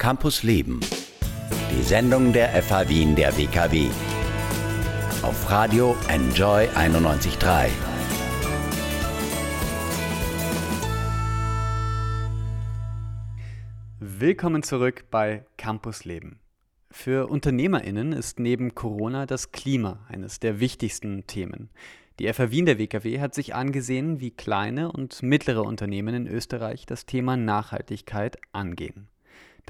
[0.00, 0.80] Campus Leben.
[1.70, 3.90] Die Sendung der FH Wien der WKW.
[5.20, 7.68] Auf Radio Enjoy 91.3.
[13.98, 16.40] Willkommen zurück bei Campus Leben.
[16.90, 21.68] Für UnternehmerInnen ist neben Corona das Klima eines der wichtigsten Themen.
[22.18, 26.86] Die FH Wien der WKW hat sich angesehen, wie kleine und mittlere Unternehmen in Österreich
[26.86, 29.09] das Thema Nachhaltigkeit angehen.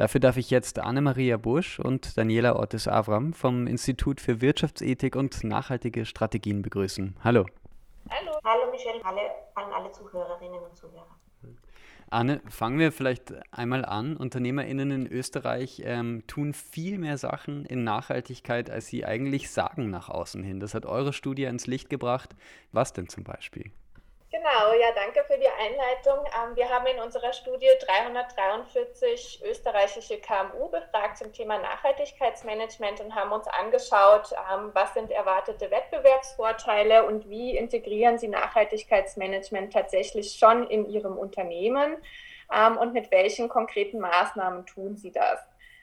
[0.00, 6.06] Dafür darf ich jetzt Anne-Maria Busch und Daniela Ortiz-Avram vom Institut für Wirtschaftsethik und nachhaltige
[6.06, 7.16] Strategien begrüßen.
[7.22, 7.44] Hallo.
[8.08, 8.32] Hallo.
[8.42, 9.20] Hallo Michelle, Hallo
[9.56, 11.18] an alle Zuhörerinnen und Zuhörer.
[12.08, 14.16] Anne, fangen wir vielleicht einmal an.
[14.16, 20.08] UnternehmerInnen in Österreich ähm, tun viel mehr Sachen in Nachhaltigkeit, als sie eigentlich sagen nach
[20.08, 20.60] außen hin.
[20.60, 22.34] Das hat eure Studie ins Licht gebracht.
[22.72, 23.70] Was denn zum Beispiel?
[24.32, 26.24] Genau, ja, danke für die Einleitung.
[26.24, 33.32] Ähm, wir haben in unserer Studie 343 österreichische KMU befragt zum Thema Nachhaltigkeitsmanagement und haben
[33.32, 40.88] uns angeschaut, ähm, was sind erwartete Wettbewerbsvorteile und wie integrieren sie Nachhaltigkeitsmanagement tatsächlich schon in
[40.88, 41.96] ihrem Unternehmen
[42.54, 45.40] ähm, und mit welchen konkreten Maßnahmen tun sie das.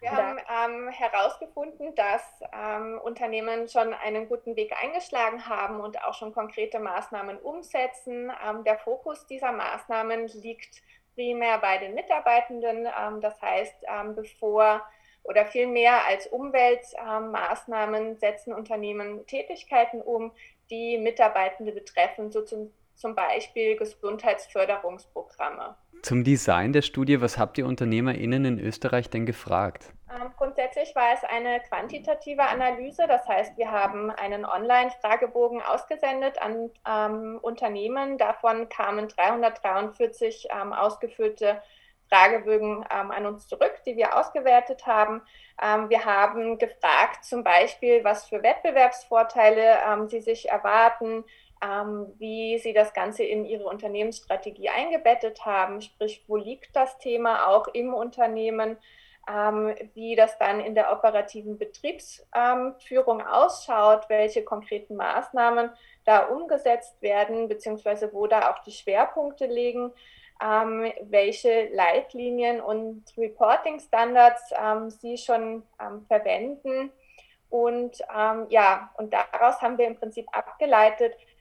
[0.00, 6.14] Wir haben ähm, herausgefunden, dass ähm, Unternehmen schon einen guten Weg eingeschlagen haben und auch
[6.14, 8.30] schon konkrete Maßnahmen umsetzen.
[8.46, 10.82] Ähm, der Fokus dieser Maßnahmen liegt
[11.14, 12.86] primär bei den Mitarbeitenden.
[12.86, 14.82] Ähm, das heißt, ähm, bevor
[15.24, 20.32] oder viel mehr als Umweltmaßnahmen setzen Unternehmen Tätigkeiten um,
[20.70, 25.76] die Mitarbeitende betreffen, so zum, zum Beispiel Gesundheitsförderungsprogramme.
[26.02, 29.92] Zum Design der Studie, was habt ihr UnternehmerInnen in Österreich denn gefragt?
[30.10, 33.06] Ähm, grundsätzlich war es eine quantitative Analyse.
[33.06, 38.18] Das heißt, wir haben einen Online-Fragebogen ausgesendet an ähm, Unternehmen.
[38.18, 41.60] Davon kamen 343 ähm, ausgefüllte
[42.08, 45.22] Fragebögen ähm, an uns zurück, die wir ausgewertet haben.
[45.62, 51.24] Ähm, wir haben gefragt zum Beispiel, was für Wettbewerbsvorteile ähm, sie sich erwarten,
[51.62, 57.48] ähm, wie sie das Ganze in ihre Unternehmensstrategie eingebettet haben, sprich, wo liegt das Thema
[57.48, 58.76] auch im Unternehmen,
[59.28, 65.70] ähm, wie das dann in der operativen Betriebsführung ausschaut, welche konkreten Maßnahmen
[66.04, 69.92] da umgesetzt werden, beziehungsweise wo da auch die Schwerpunkte liegen.
[70.40, 76.92] Ähm, welche Leitlinien und Reporting-Standards ähm, Sie schon ähm, verwenden.
[77.50, 81.36] Und ähm, ja, und daraus haben wir im Prinzip abgeleitet, ähm,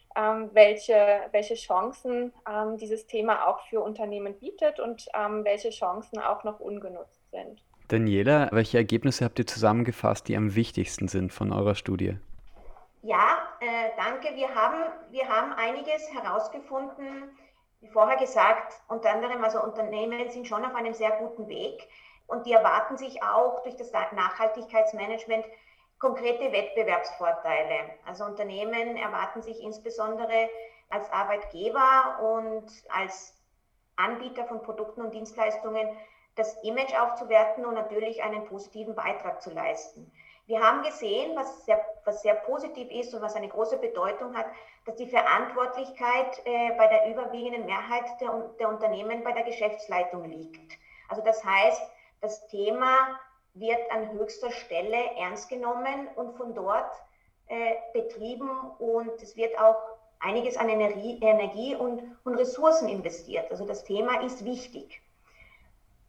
[0.54, 6.44] welche, welche Chancen ähm, dieses Thema auch für Unternehmen bietet und ähm, welche Chancen auch
[6.44, 7.64] noch ungenutzt sind.
[7.88, 12.18] Daniela, welche Ergebnisse habt ihr zusammengefasst, die am wichtigsten sind von eurer Studie?
[13.04, 14.36] Ja, äh, danke.
[14.36, 17.30] Wir haben, wir haben einiges herausgefunden.
[17.80, 21.88] Wie vorher gesagt, unter anderem, also Unternehmen sind schon auf einem sehr guten Weg
[22.26, 25.46] und die erwarten sich auch durch das Nachhaltigkeitsmanagement
[26.00, 27.92] konkrete Wettbewerbsvorteile.
[28.06, 30.50] Also Unternehmen erwarten sich insbesondere
[30.90, 33.36] als Arbeitgeber und als
[33.96, 35.90] Anbieter von Produkten und Dienstleistungen
[36.36, 40.12] das Image aufzuwerten und natürlich einen positiven Beitrag zu leisten.
[40.46, 44.46] Wir haben gesehen, was sehr, was sehr positiv ist und was eine große Bedeutung hat,
[44.86, 50.78] dass die Verantwortlichkeit äh, bei der überwiegenden Mehrheit der, der Unternehmen bei der Geschäftsleitung liegt.
[51.10, 51.82] Also das heißt,
[52.22, 53.20] das Thema
[53.60, 56.92] wird an höchster Stelle ernst genommen und von dort
[57.48, 59.78] äh, betrieben und es wird auch
[60.20, 63.50] einiges an Energie, Energie und, und Ressourcen investiert.
[63.52, 65.02] Also das Thema ist wichtig.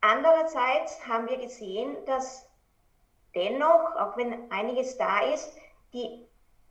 [0.01, 2.49] Andererseits haben wir gesehen, dass
[3.35, 5.57] dennoch, auch wenn einiges da ist,
[5.93, 6.27] die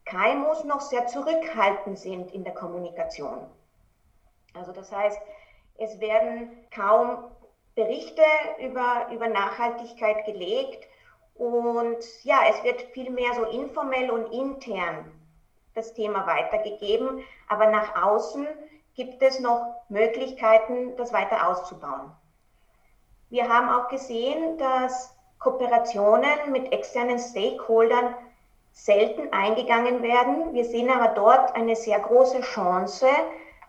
[0.05, 3.45] KMUs noch sehr zurückhaltend sind in der Kommunikation.
[4.53, 5.19] Also das heißt,
[5.77, 7.25] es werden kaum
[7.77, 8.23] Berichte
[8.59, 10.87] über, über Nachhaltigkeit gelegt.
[11.35, 15.11] Und ja, es wird vielmehr so informell und intern
[15.75, 17.23] das Thema weitergegeben.
[17.47, 18.47] Aber nach außen
[18.95, 22.11] gibt es noch Möglichkeiten, das weiter auszubauen.
[23.29, 28.15] Wir haben auch gesehen, dass Kooperationen mit externen Stakeholdern
[28.71, 30.51] selten eingegangen werden.
[30.55, 33.07] Wir sehen aber dort eine sehr große Chance,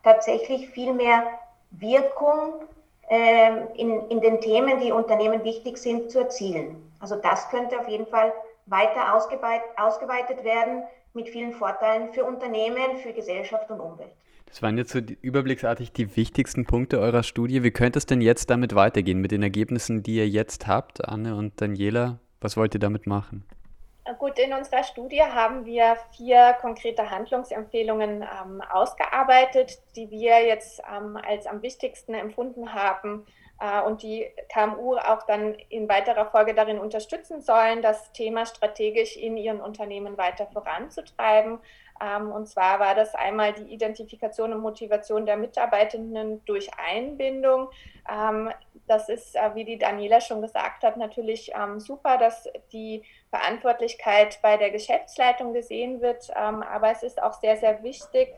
[0.03, 1.25] tatsächlich viel mehr
[1.73, 2.63] Wirkung
[3.11, 6.77] in, in den Themen, die Unternehmen wichtig sind, zu erzielen.
[7.01, 8.33] Also das könnte auf jeden Fall
[8.67, 10.83] weiter ausgeweitet, werden
[11.15, 14.13] mit vielen Vorteilen für Unternehmen, für Gesellschaft und Umwelt.
[14.47, 17.63] Das waren jetzt so überblicksartig die wichtigsten Punkte eurer Studie.
[17.63, 21.37] Wie könnte es denn jetzt damit weitergehen, mit den Ergebnissen, die ihr jetzt habt, Anne
[21.37, 22.19] und Daniela?
[22.41, 23.45] Was wollt ihr damit machen?
[24.17, 31.19] Gut, in unserer Studie haben wir vier konkrete Handlungsempfehlungen ähm, ausgearbeitet, die wir jetzt ähm,
[31.19, 33.27] als am wichtigsten empfunden haben,
[33.61, 39.17] äh, und die KMU auch dann in weiterer Folge darin unterstützen sollen, das Thema strategisch
[39.17, 41.59] in ihren Unternehmen weiter voranzutreiben.
[42.03, 47.69] Ähm, und zwar war das einmal die Identifikation und Motivation der Mitarbeitenden durch Einbindung.
[48.11, 48.51] Ähm,
[48.87, 54.39] das ist, äh, wie die Daniela schon gesagt hat, natürlich ähm, super, dass die Verantwortlichkeit
[54.43, 56.35] bei der Geschäftsleitung gesehen wird.
[56.35, 58.35] aber es ist auch sehr, sehr wichtig,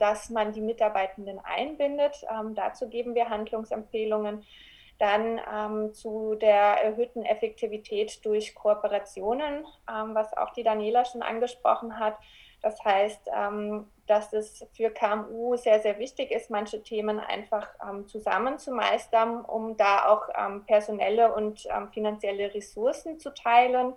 [0.00, 2.26] dass man die Mitarbeitenden einbindet.
[2.54, 4.42] dazu geben wir Handlungsempfehlungen.
[5.02, 11.98] Dann ähm, zu der erhöhten Effektivität durch Kooperationen, ähm, was auch die Daniela schon angesprochen
[11.98, 12.16] hat.
[12.62, 18.06] Das heißt, ähm, dass es für KMU sehr, sehr wichtig ist, manche Themen einfach ähm,
[18.06, 23.94] zusammen zu meistern, um da auch ähm, personelle und finanzielle Ressourcen zu teilen.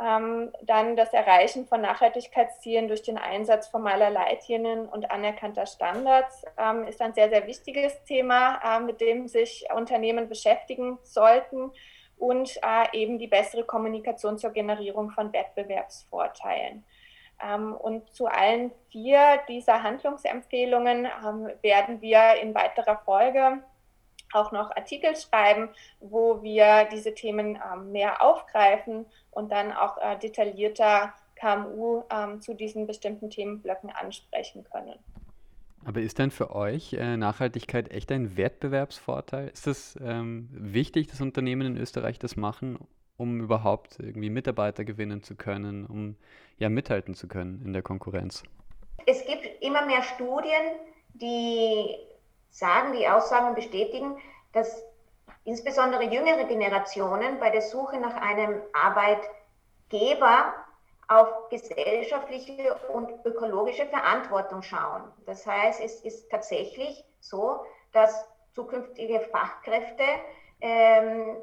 [0.00, 6.44] Dann das Erreichen von Nachhaltigkeitszielen durch den Einsatz formaler Leitlinien und anerkannter Standards
[6.88, 11.72] ist ein sehr, sehr wichtiges Thema, äh, mit dem sich Unternehmen beschäftigen sollten
[12.18, 16.84] und äh, eben die bessere Kommunikation zur Generierung von Wettbewerbsvorteilen.
[17.40, 23.62] Ähm, und zu allen vier dieser Handlungsempfehlungen ähm, werden wir in weiterer Folge
[24.32, 25.70] auch noch Artikel schreiben,
[26.00, 32.02] wo wir diese Themen ähm, mehr aufgreifen und dann auch äh, detaillierter KMU
[32.40, 34.98] zu diesen bestimmten Themenblöcken ansprechen können.
[35.84, 39.46] Aber ist denn für euch äh, Nachhaltigkeit echt ein Wettbewerbsvorteil?
[39.46, 42.80] Ist es wichtig, dass Unternehmen in Österreich das machen,
[43.18, 46.16] um überhaupt irgendwie Mitarbeiter gewinnen zu können, um
[46.56, 48.42] ja mithalten zu können in der Konkurrenz?
[49.04, 50.62] Es gibt immer mehr Studien,
[51.14, 51.96] die
[52.50, 54.16] sagen, die Aussagen bestätigen,
[54.52, 54.82] dass
[55.44, 60.54] insbesondere jüngere Generationen bei der Suche nach einem Arbeitgeber
[61.08, 65.02] auf gesellschaftliche und ökologische Verantwortung schauen.
[65.26, 70.04] Das heißt, es ist tatsächlich so, dass zukünftige Fachkräfte
[70.60, 71.36] ähm,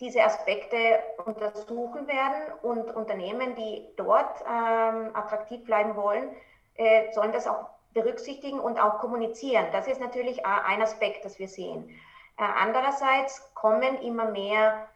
[0.00, 6.28] diese Aspekte untersuchen werden und Unternehmen, die dort ähm, attraktiv bleiben wollen,
[6.74, 9.66] äh, sollen das auch berücksichtigen und auch kommunizieren.
[9.72, 11.88] Das ist natürlich ein Aspekt, das wir sehen.
[12.38, 14.86] Äh, andererseits kommen immer mehr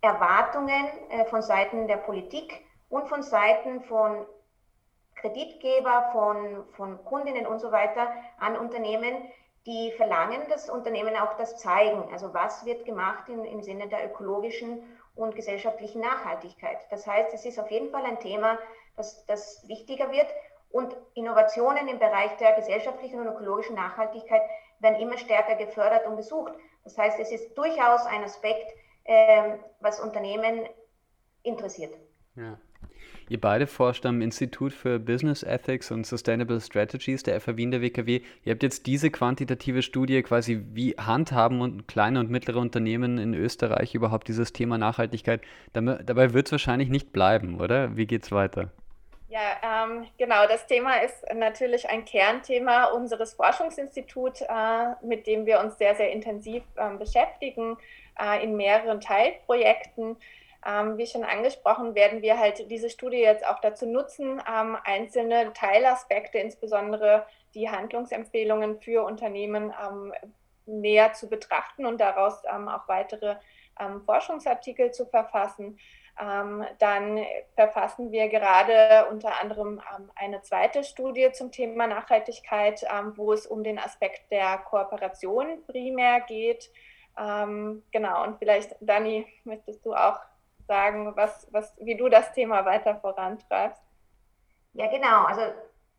[0.00, 4.26] Erwartungen äh, von Seiten der Politik und von Seiten von
[5.14, 9.14] Kreditgeber, von, von Kundinnen und so weiter an Unternehmen,
[9.66, 12.08] die verlangen, dass Unternehmen auch das zeigen.
[12.12, 14.82] Also was wird gemacht in, im Sinne der ökologischen
[15.14, 16.78] und gesellschaftlichen Nachhaltigkeit.
[16.90, 18.58] Das heißt, es ist auf jeden Fall ein Thema,
[18.96, 20.26] das, das wichtiger wird.
[20.70, 24.42] Und Innovationen im Bereich der gesellschaftlichen und ökologischen Nachhaltigkeit
[24.78, 26.52] werden immer stärker gefördert und besucht.
[26.84, 28.72] Das heißt, es ist durchaus ein Aspekt,
[29.04, 30.68] äh, was Unternehmen
[31.42, 31.94] interessiert.
[32.36, 32.56] Ja.
[33.30, 37.80] Ihr beide forscht am Institut für Business Ethics und Sustainable Strategies der FH Wien der
[37.80, 38.22] WKW.
[38.42, 43.34] Ihr habt jetzt diese quantitative Studie quasi, wie handhaben und kleine und mittlere Unternehmen in
[43.34, 45.42] Österreich überhaupt dieses Thema Nachhaltigkeit.
[45.72, 47.96] Dabei wird es wahrscheinlich nicht bleiben, oder?
[47.96, 48.70] Wie geht es weiter?
[49.28, 50.48] Ja, ähm, genau.
[50.48, 54.46] Das Thema ist natürlich ein Kernthema unseres Forschungsinstituts, äh,
[55.02, 57.76] mit dem wir uns sehr, sehr intensiv äh, beschäftigen
[58.20, 60.16] äh, in mehreren Teilprojekten.
[60.66, 65.52] Ähm, wie schon angesprochen, werden wir halt diese Studie jetzt auch dazu nutzen, ähm, einzelne
[65.54, 67.24] Teilaspekte, insbesondere
[67.54, 70.12] die Handlungsempfehlungen für Unternehmen ähm,
[70.66, 73.36] näher zu betrachten und daraus ähm, auch weitere
[73.80, 75.78] ähm, Forschungsartikel zu verfassen.
[76.20, 77.24] Ähm, dann
[77.54, 79.80] verfassen wir gerade unter anderem
[80.14, 82.84] eine zweite Studie zum Thema Nachhaltigkeit,
[83.16, 86.70] wo es um den Aspekt der Kooperation primär geht.
[87.16, 90.18] genau, und vielleicht, Dani, möchtest du auch
[90.70, 93.82] sagen, was, was, wie du das Thema weiter vorantreibst.
[94.72, 95.24] Ja, genau.
[95.24, 95.42] Also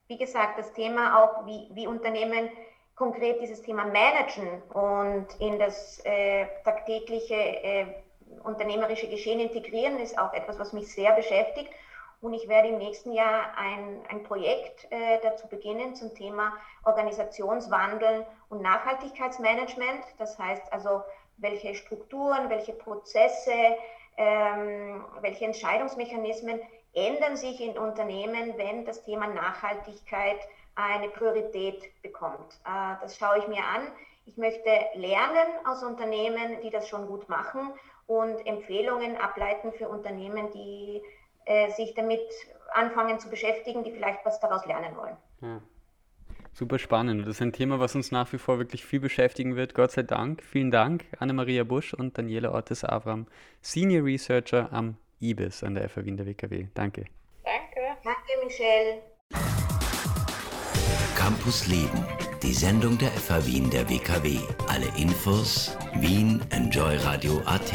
[0.07, 2.49] wie gesagt, das Thema auch, wie, wie Unternehmen
[2.95, 7.85] konkret dieses Thema managen und in das äh, tagtägliche äh,
[8.43, 11.69] unternehmerische Geschehen integrieren, ist auch etwas, was mich sehr beschäftigt.
[12.21, 16.53] Und ich werde im nächsten Jahr ein, ein Projekt äh, dazu beginnen zum Thema
[16.85, 20.05] Organisationswandel und Nachhaltigkeitsmanagement.
[20.17, 21.01] Das heißt also,
[21.37, 23.51] welche Strukturen, welche Prozesse,
[24.17, 26.59] ähm, welche Entscheidungsmechanismen
[26.93, 30.39] ändern sich in Unternehmen, wenn das Thema Nachhaltigkeit
[30.75, 32.59] eine Priorität bekommt.
[32.65, 33.87] Äh, das schaue ich mir an.
[34.25, 37.73] Ich möchte lernen aus Unternehmen, die das schon gut machen
[38.07, 41.01] und Empfehlungen ableiten für Unternehmen, die
[41.45, 42.21] äh, sich damit
[42.73, 45.17] anfangen zu beschäftigen, die vielleicht was daraus lernen wollen.
[45.41, 45.61] Ja.
[46.53, 47.21] Super spannend.
[47.21, 49.73] Das ist ein Thema, was uns nach wie vor wirklich viel beschäftigen wird.
[49.73, 50.43] Gott sei Dank.
[50.43, 53.27] Vielen Dank, Anne-Maria Busch und Daniela Ortes-Avram,
[53.61, 56.67] Senior Researcher am IBIS an der FH Wien der WKW.
[56.73, 57.05] Danke.
[57.43, 57.81] Danke.
[58.03, 59.01] Danke, Michelle.
[61.15, 62.05] Campus Leben,
[62.41, 64.39] die Sendung der FH Wien der WKW.
[64.67, 67.71] Alle Infos Wien Enjoy Radio AT.